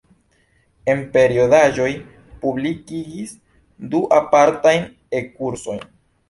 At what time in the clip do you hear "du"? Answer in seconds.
3.93-4.03